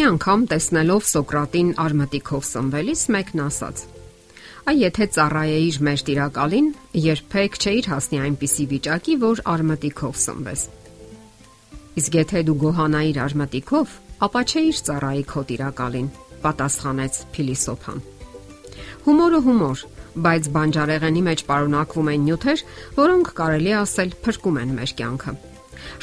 անգամ 0.00 0.44
տեսնելով 0.48 1.02
Սոկրատին 1.04 1.70
արմատիկով 1.82 2.44
սնվելիս 2.48 3.02
մեկն 3.12 3.42
ասաց. 3.44 3.82
Այ 4.72 4.76
եթե 4.80 5.06
ծառայեիր 5.16 5.76
մեր 5.84 6.04
տիրակալին, 6.06 6.70
երբեք 6.96 7.58
չէիր 7.60 7.88
հասնի 7.92 8.20
այնպիսի 8.22 8.66
վիճակի, 8.72 9.16
որ 9.20 9.42
արմատիկով 9.52 10.16
սնվես։ 10.22 10.62
Իսկ 12.00 12.18
եթե 12.22 12.42
դու 12.48 12.56
գոհանայիր 12.64 13.20
արմատիկով, 13.26 13.94
ապա 14.24 14.42
չէիր 14.48 14.82
ծառայի 14.88 15.24
քո 15.28 15.44
տիրակալին, 15.52 16.10
պատասխանեց 16.40 17.22
փիլիսոփան։ 17.36 18.04
Հումորը 19.04 19.40
հումոր, 19.44 19.86
բայց 20.24 20.52
բանջարեղենի 20.56 21.22
մեջ 21.28 21.48
պարունակվում 21.52 22.12
են 22.16 22.28
նյութեր, 22.32 22.68
որոնք 22.96 23.32
կարելի 23.42 23.80
ասել 23.84 24.20
փրկում 24.24 24.62
են 24.62 24.78
մեր 24.80 25.00
կյանքը։ 25.02 25.40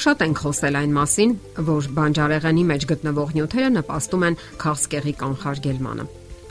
Շատ 0.06 0.24
ենք 0.26 0.42
խոսել 0.44 0.80
այն 0.80 0.96
մասին, 1.00 1.36
որ 1.70 1.90
բանջարեղենի 2.00 2.64
մեջ 2.72 2.88
գտնվող 2.94 3.36
նյութերը 3.40 3.70
նպաստում 3.80 4.26
են 4.30 4.40
քաղցկեղի 4.64 5.14
կանխարգելմանը։ 5.24 6.06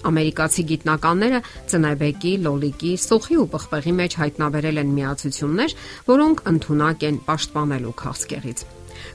Ամերիկացի 0.09 0.63
գիտնականները 0.71 1.39
ծնեբեկի, 1.73 2.33
լոլիկի, 2.47 2.93
սոխի 3.03 3.39
ու 3.43 3.47
պղպեղի 3.55 3.95
մեջ 3.99 4.17
հայտնաբերել 4.23 4.83
են 4.85 4.93
միացություններ, 4.99 5.75
որոնք 6.09 6.43
ընդունակ 6.53 7.07
են 7.09 7.19
պաշտպանելու 7.29 7.95
քաղցկեղից։ 8.03 8.63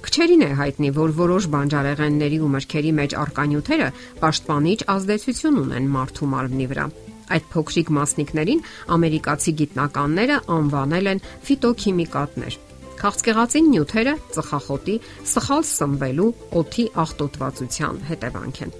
Քչերին 0.03 0.43
է 0.43 0.49
հայտնի, 0.59 0.89
որ 0.97 1.15
որոշ 1.19 1.47
բանջարեղենների 1.53 2.39
ու 2.43 2.51
մրգերի 2.55 2.91
մեջ 2.99 3.15
արկա 3.23 3.45
նյութերը 3.53 3.89
պաշտպանիչ 4.23 4.79
ազդեցություն 4.95 5.59
ունեն 5.63 5.89
մարդու 5.95 6.29
մարմնի 6.33 6.67
վրա։ 6.73 6.85
Այդ 7.33 7.49
փոքրիկ 7.53 7.89
մասնիկներին 7.97 8.63
ամերիկացի 8.97 9.55
գիտնականները 9.63 10.37
անվանել 10.57 11.11
են 11.13 11.23
ֆիտոքիմիկատներ։ 11.49 12.59
Քաղցկեղածին 13.03 13.65
նյութերը 13.67 14.11
ծխախոտի, 14.31 14.93
սխալ 15.27 15.63
սմբելու, 15.67 16.27
օթի 16.59 16.85
աղտոտվածության 17.03 17.97
հետևանք 18.09 18.61
են։ 18.63 18.71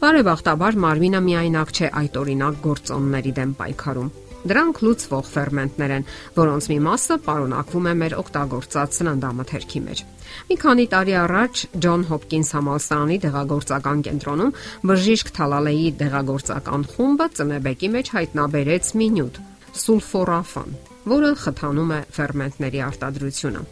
Բարեբախտաբար 0.00 0.78
մարմինը 0.84 1.20
միայնակ 1.26 1.72
չէ 1.76 1.90
այդ 2.00 2.16
օրինակ 2.22 2.62
գործոնների 2.64 3.34
դեմ 3.36 3.52
պայքարում։ 3.60 4.08
Դրանք 4.46 4.80
լուծվող 4.86 5.28
ферментներ 5.34 5.92
են, 5.96 6.08
որոնց 6.38 6.70
մի 6.72 6.78
մասը 6.86 7.16
պարունակվում 7.26 7.86
է 7.90 7.94
մեր 8.00 8.16
օգտագործած 8.22 8.98
սննդամթերքի 9.00 9.80
մեջ։ 9.90 10.02
Մի 10.48 10.58
քանի 10.64 10.88
տարի 10.96 11.16
առաջ 11.26 11.62
Ջոն 11.84 12.08
Հոփկինս 12.16 12.56
համալսարանի 12.56 13.20
դեղագործական 13.26 14.04
կենտրոնում 14.08 14.56
բժիշկ 14.88 15.32
Թալալեի 15.36 15.86
դեղագործական 16.00 16.90
խումբը 16.96 17.30
ծնեբեկի 17.40 17.94
մեջ 17.96 18.12
հայտնաբերեց 18.16 18.92
մի 19.00 19.08
նյութ՝ 19.20 19.40
սուլֆորաֆան 19.84 20.78
որն 21.06 21.40
խթանում 21.42 21.90
է 21.96 22.00
ферментների 22.16 22.80
արտադրությունը։ 22.90 23.66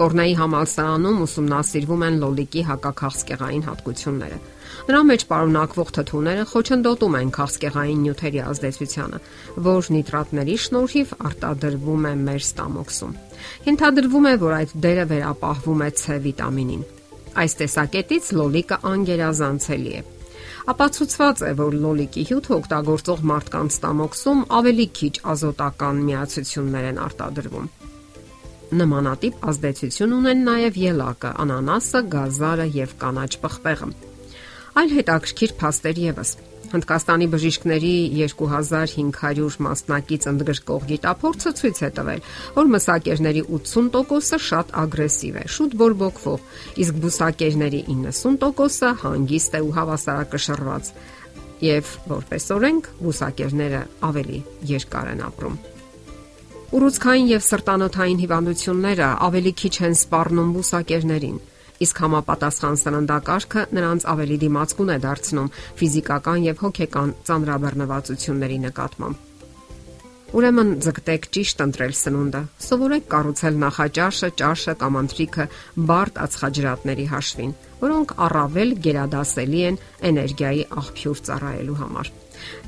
Կորնեի 0.00 0.34
համալսարանում 0.38 1.16
ուսումնասիրվում 1.24 2.02
են 2.06 2.14
լոլիկի 2.22 2.62
հակաքաղցկեղային 2.68 3.64
հատկությունները։ 3.66 4.38
Նրա 4.88 5.00
մեջ 5.10 5.24
պարունակվող 5.32 5.90
թթուները 5.96 6.44
խոչընդոտում 6.52 7.16
են 7.20 7.32
քաղցկեղային 7.36 8.04
նյութերի 8.04 8.40
ազդեցությանը, 8.50 9.20
որ 9.66 9.90
նիտրատների 9.96 10.56
շնորհիվ 10.64 11.12
արտադրվում 11.30 12.06
է 12.10 12.14
մեր 12.22 12.40
ստամոքսում։ 12.46 13.18
Ենթադրվում 13.66 14.30
է, 14.30 14.34
որ 14.46 14.56
այդ 14.60 14.72
դերը 14.86 15.04
վերապահվում 15.10 15.84
է 15.84 15.90
C 16.00 16.18
վիտամինին։ 16.30 16.88
Այս 17.44 17.52
տեսակետից 17.60 18.32
լոլիկը 18.40 18.80
անգերազանցելի 18.94 19.94
է 20.00 20.02
ապացուցված 20.70 21.42
է, 21.46 21.50
որ 21.60 21.76
լոլիկի 21.84 22.24
հյութը 22.30 22.52
օգտագործող 22.56 23.22
մարդկանց 23.30 23.76
ստամոքսում 23.76 24.42
ավելի 24.60 24.86
քիչ 25.00 25.14
ազոտական 25.34 26.02
միացություններ 26.10 26.88
են 26.90 27.00
արտադրվում։ 27.06 27.70
Նմանատիպ 28.80 29.48
ազդեցություն 29.50 30.14
ունեն 30.20 30.44
նաև 30.46 30.78
ելակը, 30.84 31.32
անանասը, 31.44 32.02
գազարը 32.14 32.66
եւ 32.76 32.94
կանաչ 33.00 33.32
պղպեղը։ 33.42 33.90
Այլ 34.80 34.94
հետաքրքիր 35.00 35.54
փաստեր 35.60 36.00
եւս։ 36.06 36.30
Հնդկաստանի 36.70 37.26
բժիշկների 37.30 37.94
2500 38.14 39.56
մասնակից 39.66 40.26
ընդգրկող 40.30 40.84
գիտափորձը 40.90 41.52
ցույց 41.60 41.80
է 41.82 41.88
տվել, 41.96 42.20
որ 42.58 42.70
մսակերների 42.74 43.42
80%-ը 43.56 44.38
շատ 44.46 44.70
ագրեսիվ 44.84 45.40
է, 45.40 45.44
շուտ 45.56 45.74
բորբոքվող, 45.80 46.44
իսկ 46.84 47.00
բուսակերների 47.02 47.80
90%-ը 47.90 48.92
հանգիստ 49.02 49.58
է 49.58 49.62
ու 49.66 49.74
հավասարակշռված, 49.80 50.92
եւ 51.66 51.92
որպես 52.14 52.48
օրենք 52.54 52.90
բուսակերները 53.02 53.82
ավելի 54.06 54.40
երկար 54.70 55.10
են 55.10 55.22
ապրում։ 55.26 55.60
Ուռուցքային 56.70 57.30
եւ 57.34 57.42
սրտանոթային 57.50 58.20
հիվանդությունները 58.22 59.06
ավելի 59.26 59.52
քիչ 59.58 59.74
են 59.90 59.96
սպառնում 59.98 60.52
բուսակերներին, 60.54 61.40
իսկ 61.84 62.04
համապատասխան 62.04 62.78
սննդակարգը 62.84 63.64
նրանց 63.78 64.06
ավելի 64.12 64.36
դիմացկուն 64.44 64.92
է 64.94 64.98
դարձնում 65.06 65.50
ֆիզիկական 65.80 66.46
եւ 66.50 66.62
հոգեկան 66.66 67.16
ծանրաբեռնվածությունների 67.30 68.58
նկատմամբ։ 68.68 69.26
Ուրեմն 70.30 70.68
ձգտեք 70.84 71.24
ճիշտ 71.34 71.62
ընտրել 71.64 71.94
սնունդը։ 71.98 72.40
Սովորեք 72.62 73.06
կառուցել 73.10 73.56
նախաճաշը, 73.64 74.28
ճաշը 74.38 74.74
կամ 74.78 74.98
անթրիքը 75.00 75.46
բարդ 75.90 76.20
ածխաջրատների 76.24 77.06
հաշվին, 77.10 77.54
որոնք 77.80 78.14
առավել 78.26 78.74
գերադասելի 78.84 79.62
են 79.70 79.80
էներգիայի 80.10 80.62
աղբյուր 80.80 81.22
ծառայելու 81.30 81.78
համար։ 81.80 82.12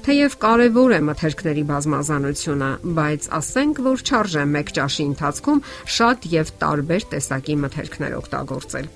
Թեև 0.03 0.35
կարևոր 0.43 0.95
է 0.97 0.99
մթերքների 1.07 1.63
բազմազանությունը, 1.71 2.71
բայց 2.99 3.29
ասենք, 3.39 3.85
որ 3.87 4.03
չարժե 4.11 4.45
մեկ 4.57 4.75
ճաշի 4.79 5.07
ընթացքում 5.13 5.63
շատ 5.99 6.29
եւ 6.35 6.53
տարբեր 6.67 7.09
տեսակի 7.15 7.57
մթերքներ 7.63 8.19
օգտագործել։ 8.19 8.91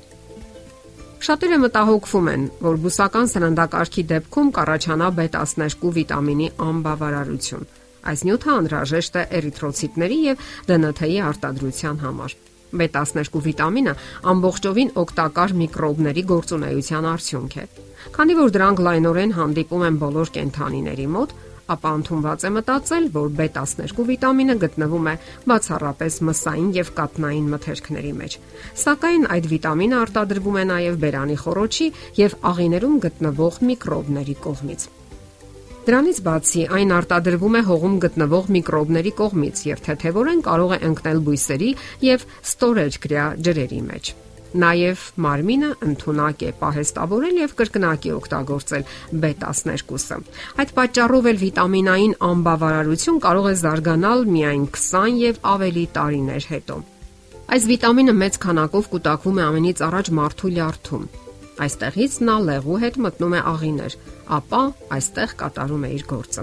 Շատերը 1.26 1.56
մտահոգվում 1.58 2.28
են, 2.30 2.42
որ 2.62 2.76
բուսական 2.84 3.30
սննդակարգի 3.32 4.02
դեպքում 4.12 4.50
կառաջանա 4.58 5.08
B12 5.16 5.90
վիտամինի 5.96 6.46
անբավարարություն 6.66 7.64
Այս 8.06 8.22
նյութը 8.28 8.52
անհրաժեշտ 8.52 9.16
է 9.18 9.22
էրիթրոցիտների 9.38 10.18
եւ 10.22 10.44
ԴՆԹ-ի 10.70 11.16
արտադրության 11.26 11.98
համար։ 12.04 12.36
B12 12.78 13.42
վիտամինը 13.46 13.94
ամբողջովին 14.32 14.92
օգտակար 15.02 15.54
միկրոբների 15.62 16.24
գործունեության 16.30 17.08
արդյունք 17.16 17.56
է։ 17.56 17.66
Քանի 18.14 18.38
որ 18.38 18.54
դրանք 18.56 18.82
լայնորեն 18.86 19.36
հանդիպում 19.40 19.86
են 19.90 19.98
բոլոր 20.06 20.32
կենթանիների 20.36 21.08
մոտ, 21.16 21.34
ապա 21.72 21.92
ընդունված 21.98 22.44
է 22.46 22.50
մտածել, 22.56 23.06
որ 23.16 23.30
B12 23.38 24.04
վիտամինը 24.10 24.56
գտնվում 24.62 25.08
է 25.10 25.14
բացառապես 25.50 26.18
մսային 26.28 26.68
եւ 26.76 26.92
կատնային 26.98 27.48
մթերքների 27.54 28.12
մեջ։ 28.20 28.36
Սակայն 28.82 29.26
այդ 29.36 29.48
վիտամինը 29.52 29.98
արտադրվում 30.02 30.60
է 30.60 30.64
նաև 30.70 31.00
բերանի 31.06 31.40
խոռոչի 31.42 31.88
եւ 32.20 32.38
աղիներում 32.52 33.00
գտնվող 33.06 33.58
միկրոբների 33.70 34.36
կողմից։ 34.46 34.86
Դրանից 35.86 36.20
բացի 36.26 36.62
այն 36.76 36.92
արտադրվում 36.96 37.56
է 37.56 37.60
հողում 37.68 37.98
գտնվող 38.04 38.48
միկրոբների 38.56 39.12
կողմից 39.22 39.64
եւ 39.70 39.84
թեթևորեն 39.86 40.44
կարող 40.50 40.76
է 40.76 40.82
ընկնել 40.90 41.24
բույսերի 41.30 41.72
եւ 42.10 42.28
ստորերկրյա 42.50 43.26
ջրերի 43.46 43.82
մեջ։ 43.94 44.14
Նաև 44.62 45.02
մարմինը 45.26 45.70
ընդունակ 45.86 46.44
է 46.46 46.50
պահեստավորել 46.60 47.40
եւ 47.42 47.54
կրկնակի 47.60 48.12
օգտագործել 48.16 48.86
B12-ը։ 49.24 50.18
Այդ 50.62 50.74
պատճառով 50.78 51.28
էլ 51.32 51.40
վիտամինային 51.42 52.16
անբավարարություն 52.30 53.20
կարող 53.26 53.50
է 53.50 53.54
զարգանալ 53.66 54.26
միայն 54.36 54.66
20 54.78 55.20
եւ 55.26 55.44
ավելի 55.56 55.86
տարիներ 55.98 56.50
հետո։ 56.54 56.80
Այս 57.46 57.70
վիտամինը 57.70 58.18
մեծ 58.24 58.40
քանակով 58.46 58.90
կուտակվում 58.96 59.38
է 59.38 59.46
ամենից 59.50 59.86
առաջ 59.86 60.12
մարդու 60.18 60.52
լյարդում 60.56 61.06
Այստեղից 61.56 62.16
նա 62.28 62.34
լեղու 62.46 62.78
հետ 62.82 62.96
մտնում 63.00 63.34
է 63.38 63.38
աղիներ, 63.52 63.94
ապա 64.36 64.62
այստեղ 64.96 65.30
կատարում 65.40 65.86
է 65.88 65.92
իր 65.96 66.02
գործը։ 66.10 66.42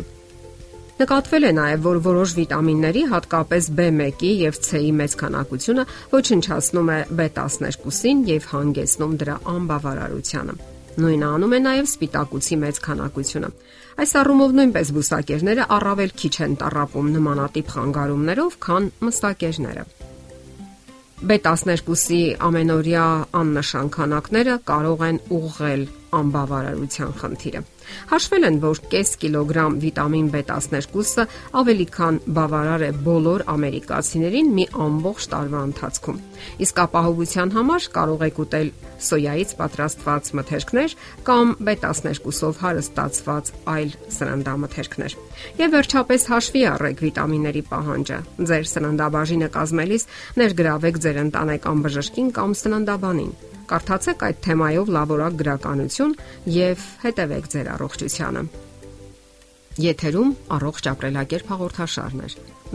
Նկատվել 1.04 1.44
է 1.44 1.50
նաև, 1.58 1.82
որ 1.84 1.98
որոշ 2.00 2.34
վիտամինների, 2.38 3.02
հատկապես 3.12 3.66
B1-ի 3.76 4.30
եւ 4.40 4.58
C-ի 4.64 4.92
մեծ 4.96 5.16
քանակությունը 5.20 5.84
ոչնչացնում 6.14 6.92
է 6.94 7.00
B12-ին 7.20 8.22
եւ 8.30 8.46
հանգեցնում 8.54 9.18
դրա 9.24 9.36
անբավարարությանը։ 9.54 10.56
Նույնը 11.04 11.28
անում 11.36 11.56
է 11.58 11.60
նաև 11.66 11.90
սպիտակուցի 11.92 12.58
մեծ 12.64 12.80
քանակությունը։ 12.88 13.50
Այս 14.00 14.16
առումով 14.22 14.56
նույնպես 14.60 14.94
բուսակերները 14.96 15.66
առավել 15.76 16.14
քիչ 16.24 16.36
են 16.48 16.56
տարապում 16.64 17.10
նմանատիպ 17.18 17.74
խանգարումներով, 17.74 18.56
քան 18.64 18.88
մստակերները։ 19.04 19.84
B12-ի 21.34 22.22
ամենօրյա 22.48 23.04
աննշան 23.44 23.92
քանակները 23.98 24.56
կարող 24.72 25.06
են 25.10 25.22
ուղղել 25.40 25.86
անբավարարության 26.20 27.14
խնդիրը։ 27.20 27.62
Հաշվել 28.12 28.48
են, 28.48 28.58
որ 28.64 28.80
կես 28.94 29.12
կիլոգրամ 29.24 29.76
վիտամին 29.84 30.28
B12-ը 30.34 31.26
ավելի 31.60 31.88
քան 31.98 32.20
բավարար 32.38 32.86
է 32.88 32.92
բոլոր 33.08 33.44
ամերիկացիներին 33.54 34.52
մի 34.58 34.66
ամբողջ 34.88 35.28
տարվա 35.34 35.62
ընթացքում։ 35.68 36.22
Իսկ 36.64 36.82
ապահովության 36.84 37.54
համար 37.58 37.88
կարող 37.98 38.26
եք 38.28 38.42
ուտել 38.44 38.72
սոյայից 39.04 39.54
պատրաստված 39.60 40.32
մթերքներ 40.40 40.96
կամ 41.28 41.54
B12-ով 41.68 42.62
հարստացված 42.64 43.52
այլ 43.74 43.96
սննդամթերքներ։ 44.18 45.18
Եվ 45.60 45.74
վերջապես 45.78 46.28
հաշվի 46.34 46.66
առեք 46.74 47.04
վիտամինների 47.08 47.64
պահանջը։ 47.74 48.20
Ձեր 48.52 48.70
սննդաբաժինը 48.74 49.50
կազմելիս 49.58 50.08
ներգրավեք 50.44 51.02
ձեր 51.04 51.26
ընտանեկան 51.28 51.84
բժշկին 51.88 52.32
կամ 52.38 52.56
սննդաբանին 52.64 53.34
Կարդացեք 53.74 54.24
այդ 54.28 54.40
թեմայով 54.46 54.90
լավորակ 54.94 55.38
գրականություն 55.40 56.12
եւ 56.54 56.84
հետևեք 57.04 57.48
ձեր 57.54 57.70
առողջությանը։ 57.74 58.44
Եթերում 59.82 60.34
առողջ 60.54 60.90
ապրելակերպ 60.94 61.54
հաղորդաշարն 61.54 62.22
է։ 62.22 62.30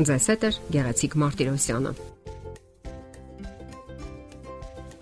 Ձեզ 0.09 0.27
հետ 0.33 0.47
է 0.49 0.51
Գեղեցիկ 0.75 1.17
Մարտիրոսյանը։ 1.23 1.93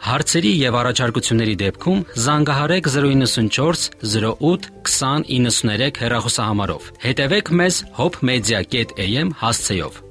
Հարցերի 0.07 0.51
եւ 0.61 0.77
առաջարկությունների 0.81 1.55
դեպքում 1.65 2.03
զանգահարեք 2.27 2.91
094 2.95 3.89
08 4.13 4.69
2093 4.87 6.03
հեռախոսահամարով։ 6.05 6.91
Հետևեք 7.07 7.55
մեզ 7.63 7.81
hopmedia.am 7.99 9.33
հասցեով։ 9.41 10.06